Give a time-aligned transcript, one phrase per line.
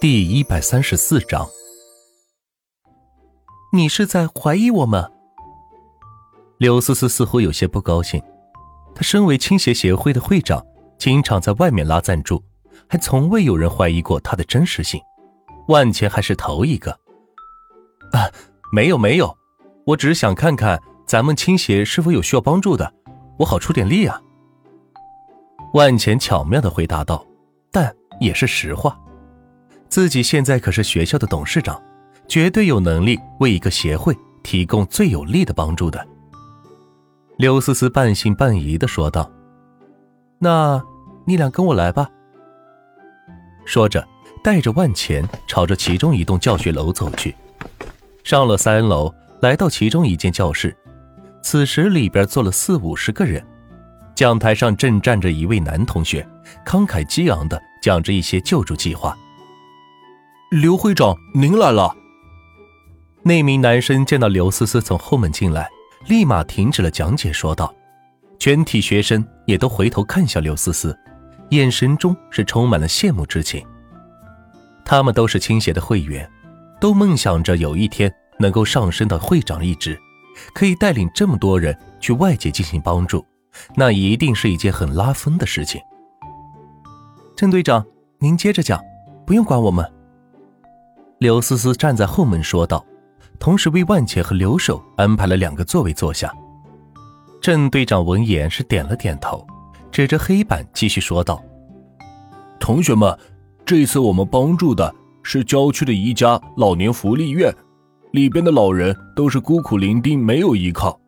[0.00, 1.44] 第一百三十四章，
[3.72, 5.08] 你是在怀疑我吗？
[6.56, 8.22] 刘思思似乎有些不高兴。
[8.94, 10.64] 她身为青协协会的会长，
[10.98, 12.40] 经常在外面拉赞助，
[12.88, 15.00] 还从未有人怀疑过她的真实性。
[15.66, 16.92] 万钱还是头一个。
[18.12, 18.30] 啊，
[18.72, 19.36] 没有没有，
[19.84, 22.94] 我只是想看看咱们青协是否有需要帮助的，
[23.36, 24.22] 我好出点力啊。
[25.74, 27.26] 万钱巧妙的回答道，
[27.72, 28.96] 但也是实话。
[29.88, 31.80] 自己现在可是学校的董事长，
[32.28, 36.06] 绝对有能力为一个协会提供最有力的帮助的。
[37.38, 39.30] 刘思思半信半疑的说道
[40.38, 40.82] ：“那
[41.24, 42.08] 你俩跟我来吧。”
[43.64, 44.06] 说着，
[44.42, 47.34] 带着万钱朝着其中一栋教学楼走去。
[48.24, 50.76] 上了三楼，来到其中一间教室，
[51.42, 53.44] 此时里边坐了四五十个人，
[54.14, 56.26] 讲台上正站着一位男同学，
[56.64, 59.16] 慷慨激昂的讲着一些救助计划。
[60.50, 61.94] 刘会长，您来了。
[63.22, 65.68] 那名男生见到刘思思从后门进来，
[66.06, 67.70] 立马停止了讲解，说道
[68.40, 70.98] ：“全体学生也都回头看向刘思思，
[71.50, 73.62] 眼神中是充满了羡慕之情。
[74.86, 76.26] 他们都是青协的会员，
[76.80, 80.00] 都梦想着有一天能够上升到会长一职，
[80.54, 83.22] 可以带领这么多人去外界进行帮助，
[83.74, 85.78] 那一定是一件很拉风的事情。”
[87.36, 87.84] 郑队长，
[88.18, 88.80] 您接着讲，
[89.26, 89.86] 不用管我们。
[91.18, 92.84] 刘思思站在后门说道，
[93.40, 96.32] 同时为万茜和刘守安排了两个座位坐下。
[97.40, 99.44] 郑队长闻言是点了点头，
[99.90, 101.42] 指着黑板继续说道
[102.60, 103.18] ：“同学们，
[103.66, 104.94] 这次我们帮助的
[105.24, 107.52] 是郊区的一家老年福利院，
[108.12, 111.00] 里边的老人都是孤苦伶仃，没有依靠。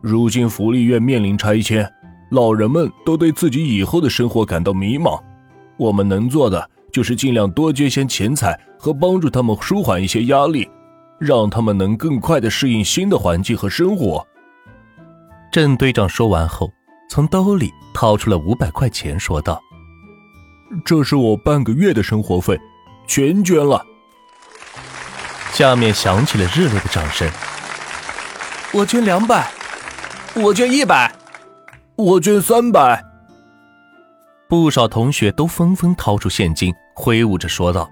[0.00, 1.86] 如今福利院面临拆迁，
[2.30, 5.20] 老人们都对自己以后的生活感到迷茫。
[5.76, 10.68] 我们能做的……”就是尽量多捐些钱财和帮助他们舒缓一些压力，
[11.18, 14.26] 让他们能更快的适应新的环境和生活。
[15.52, 16.70] 郑队长说完后，
[17.08, 19.60] 从兜里掏出了五百块钱，说道
[20.86, 22.58] ：“这是我半个月的生活费，
[23.08, 23.84] 全捐了。”
[25.52, 27.28] 下面响起了热烈的掌声。
[28.72, 29.50] 我捐两百，
[30.36, 31.12] 我捐一百，
[31.96, 33.04] 我捐三百。
[34.50, 37.88] 不少同学都纷纷掏出现金，挥舞着说道。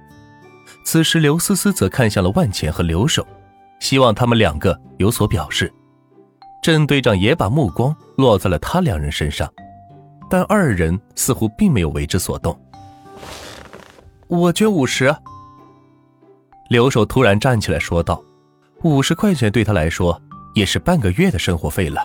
[0.85, 3.25] 此时，刘思思则看向了万钱和刘守，
[3.79, 5.73] 希望他们两个有所表示。
[6.61, 9.49] 郑队长也把目光落在了他两人身上，
[10.29, 12.61] 但二人似乎并没有为之所动。
[14.27, 15.15] 我捐五十。
[16.69, 18.21] 刘守突然站起来说道
[18.83, 20.21] ：“五十块钱对他来说
[20.57, 22.05] 也是半个月的生活费了。”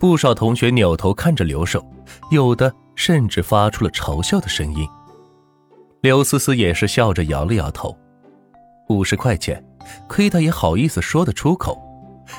[0.00, 1.84] 不少同学扭头看着刘守，
[2.30, 2.74] 有的。
[2.94, 4.88] 甚至发出了嘲笑的声音。
[6.00, 7.96] 刘思思也是笑着摇了摇头。
[8.88, 9.64] 五十块钱，
[10.08, 11.80] 亏他也好意思说得出口。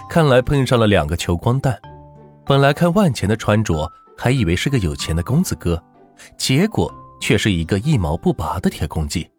[0.10, 1.80] 看来碰上了两个穷光蛋。
[2.46, 5.84] 本来看万钱的穿着，还以为是个有钱的公子哥，
[6.38, 9.30] 结果却是一个一毛不拔的铁公鸡。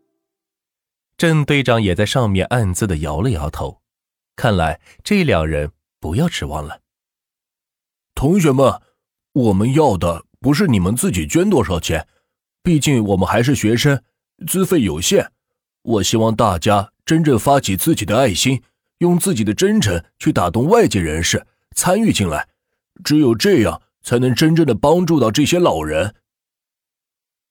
[1.17, 3.81] 郑队长也在上面暗自的摇了摇头。
[4.35, 6.81] 看来这两人不要指望了。
[8.15, 8.81] 同学们，
[9.33, 10.26] 我们要的。
[10.41, 12.07] 不是你们自己捐多少钱，
[12.63, 14.03] 毕竟我们还是学生，
[14.47, 15.33] 资费有限。
[15.83, 18.63] 我希望大家真正发起自己的爱心，
[18.99, 22.49] 用自己的真诚去打动外界人士参与进来，
[23.05, 26.15] 只有这样才能真正的帮助到这些老人。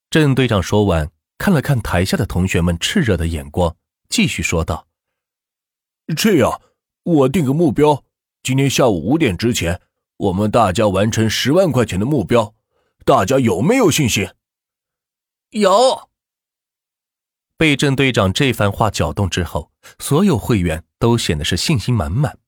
[0.10, 3.76] 郑队长说完，看了看台下的同学们炽热的眼光，
[4.10, 4.88] 继续说道
[6.16, 6.62] ：“这样，
[7.04, 8.04] 我定个目标，
[8.44, 9.82] 今天下午五点之前，
[10.18, 12.54] 我们大家完成十万块钱的目标。”
[13.06, 14.34] 大家有没有信心？
[15.52, 16.10] 有。
[17.56, 22.40] 被郑队长这番话搅动之后，所有会员都显得是信心满满，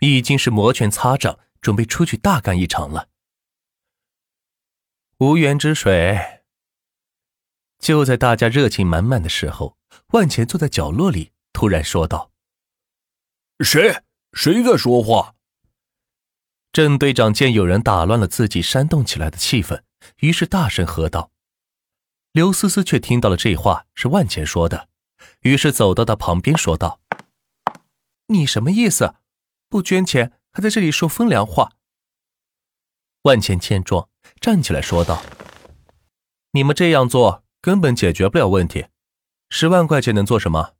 [0.00, 3.08] 已经是摩拳擦掌，准备出去大干一场了。
[5.16, 6.42] 无源之水。
[7.78, 9.78] 就在大家热情满满的时候，
[10.08, 12.30] 万钱坐在角落里，突然说道
[13.64, 14.02] ：“谁？
[14.34, 15.34] 谁在说话？”
[16.72, 19.82] 郑队长见有人打乱了自己煽动起来的气氛。
[20.20, 21.30] 于是大声喝道
[22.32, 24.88] ：“刘思思却听到了这话是万钱说的，
[25.40, 26.98] 于是走到他旁边说道
[28.28, 29.14] ：‘你什么意思？
[29.68, 31.72] 不捐钱还在这里说风凉话？’
[33.24, 34.08] 万钱见状，
[34.40, 35.22] 站起来说道
[36.52, 38.86] ：‘你们这样做根本解决不了问题，
[39.50, 40.72] 十万块钱能做什么？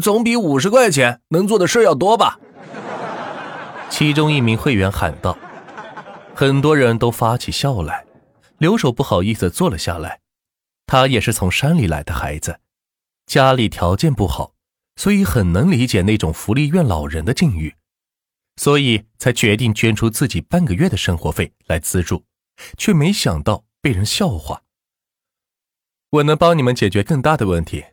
[0.00, 2.38] 总比五十块钱能做的事要多吧？’
[3.90, 5.38] 其中一名会员喊道。”
[6.34, 8.06] 很多人都发起笑来，
[8.58, 10.20] 留守不好意思坐了下来。
[10.86, 12.60] 他也是从山里来的孩子，
[13.26, 14.54] 家里条件不好，
[14.94, 17.74] 所以很能理解那种福利院老人的境遇，
[18.54, 22.24] 所以才决定捐出自己半个月的生活费来资助，
[22.76, 24.62] 却没想到被人笑话。
[26.10, 27.84] 我能帮你们解决更大的问题，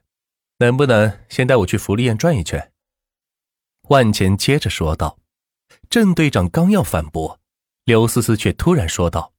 [0.60, 2.72] 能不能先带我去福利院转一圈？
[3.90, 5.18] 万钱接着说道。
[5.90, 7.40] 郑队长刚要反驳，
[7.84, 9.34] 刘思思却突然说道：“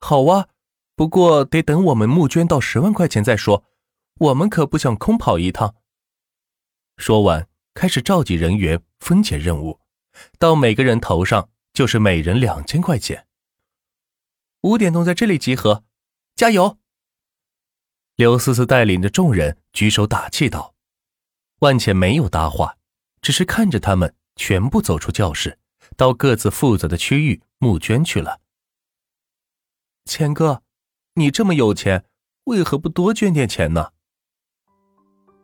[0.00, 0.48] 好啊，
[0.94, 3.64] 不过得等我们募捐到十万块钱再说，
[4.18, 5.74] 我们可不想空跑一趟。”
[6.98, 9.80] 说完，开始召集人员分解任务，
[10.38, 13.26] 到每个人头上就是每人两千块钱。
[14.62, 15.84] 五点钟在这里集合，
[16.34, 16.78] 加油！
[18.16, 20.74] 刘思思带领着众人举手打气道
[21.60, 22.76] ：“万茜没有搭话，
[23.22, 25.58] 只是看着他们全部走出教室。”
[25.96, 28.40] 到各自负责的区域募捐去了。
[30.06, 30.62] 钱哥，
[31.14, 32.04] 你这么有钱，
[32.44, 33.90] 为何不多捐点钱呢？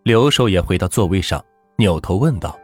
[0.03, 1.45] 刘守也回到座位上，
[1.77, 2.59] 扭头问道。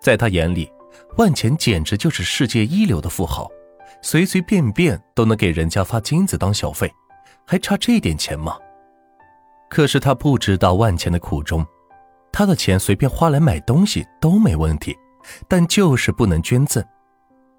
[0.00, 0.70] 在他眼里，
[1.16, 3.50] 万钱简直就是世界一流的富豪，
[4.02, 6.92] 随随便便都能给人家发金子当小费，
[7.46, 8.58] 还差这点钱吗？
[9.68, 11.66] 可是他不知道万钱的苦衷，
[12.30, 14.96] 他的钱随便花来买东西都没问题。
[15.48, 16.84] 但就是不能捐赠。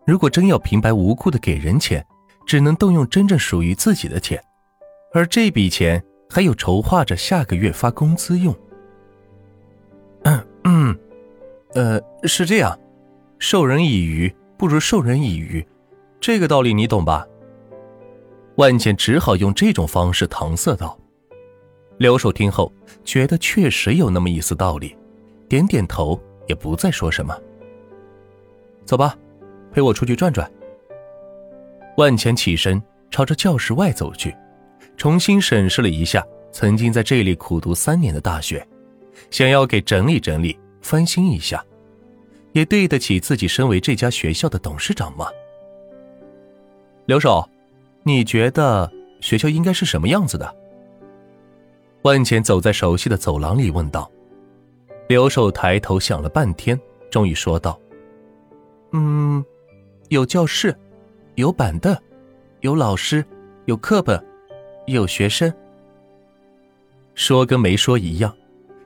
[0.05, 2.05] 如果真要平白无故的给人钱，
[2.45, 4.43] 只能动用真正属于自己的钱，
[5.13, 8.53] 而这笔钱还有筹划着下个月发工资用。
[10.23, 10.99] 嗯嗯，
[11.73, 12.77] 呃，是这样，
[13.39, 15.65] 授人以鱼不如授人以渔，
[16.19, 17.25] 这个道理你懂吧？
[18.57, 20.97] 万茜只好用这种方式搪塞道。
[21.97, 22.71] 刘守听后
[23.03, 24.95] 觉得确实有那么一丝道理，
[25.47, 27.37] 点点头，也不再说什么。
[28.85, 29.17] 走吧，
[29.71, 30.49] 陪我出去转转。
[31.97, 32.81] 万钱起身
[33.11, 34.35] 朝着教室外走去，
[34.97, 38.65] 重新审视了一下曾经在这里苦读三年的大学，
[39.29, 41.63] 想要给整理整理、翻新一下，
[42.51, 45.27] 也对得起自己身为这家学校的董事长吗？
[47.05, 47.47] 刘守，
[48.03, 50.55] 你觉得学校应该是什么样子的？
[52.03, 54.09] 万钱走在熟悉的走廊里问道。
[55.07, 56.79] 刘守抬头想了半天，
[57.11, 57.79] 终于说道。
[58.95, 59.43] 嗯，
[60.09, 60.75] 有教室，
[61.33, 61.97] 有板凳，
[62.61, 63.25] 有老师，
[63.65, 64.23] 有课本，
[64.85, 65.51] 有学生。
[67.15, 68.31] 说跟没说一样，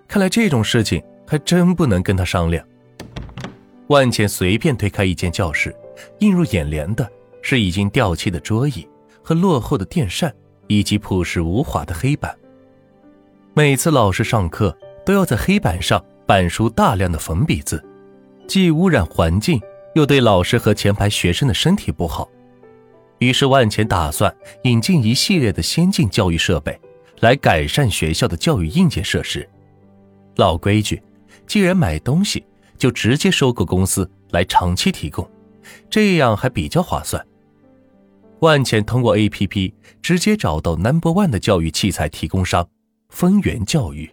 [0.07, 2.65] 看来这种事情还真不能跟他商量。
[3.88, 5.75] 万茜随便推开一间教室，
[6.19, 7.06] 映入眼帘的
[7.42, 8.88] 是已经掉漆的桌椅
[9.21, 10.33] 和落后的电扇，
[10.68, 12.33] 以及朴实无华的黑板。
[13.54, 17.83] 每次老师上课都要在黑板上板书大量的粉笔字，
[18.48, 19.62] 既污染环境。
[19.97, 22.29] 又对老师和前排学生的身体不好，
[23.17, 26.79] 于是万钱打算引进一系列的先进教育设备，
[27.21, 29.49] 来改善学校的教育硬件设施。
[30.35, 31.01] 老规矩，
[31.47, 32.45] 既然买东西，
[32.77, 35.27] 就直接收购公司来长期提供，
[35.89, 37.25] 这样还比较划算。
[38.41, 42.69] 万钱通过 A P P 直接找到 Number One 的教育器材提供商——
[43.09, 44.07] 丰源教育。